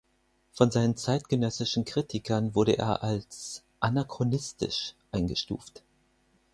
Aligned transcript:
Von 0.51 0.71
seinen 0.71 0.97
zeitgenössischen 0.97 1.85
Kritikern 1.85 2.55
wurde 2.55 2.75
er 2.75 3.03
als 3.03 3.61
„anachronistisch“ 3.81 4.95
eingestuft. 5.11 5.83